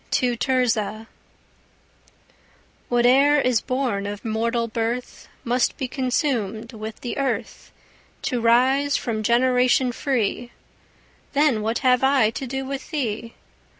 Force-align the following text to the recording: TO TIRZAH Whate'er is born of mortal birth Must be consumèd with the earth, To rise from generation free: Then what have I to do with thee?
TO 0.09 0.35
TIRZAH 0.35 1.05
Whate'er 2.89 3.39
is 3.39 3.61
born 3.61 4.07
of 4.07 4.25
mortal 4.25 4.67
birth 4.67 5.27
Must 5.43 5.77
be 5.77 5.87
consumèd 5.87 6.73
with 6.73 7.01
the 7.01 7.19
earth, 7.19 7.71
To 8.23 8.41
rise 8.41 8.97
from 8.97 9.21
generation 9.21 9.91
free: 9.91 10.53
Then 11.33 11.61
what 11.61 11.77
have 11.85 12.03
I 12.03 12.31
to 12.31 12.47
do 12.47 12.65
with 12.65 12.89
thee? 12.89 13.35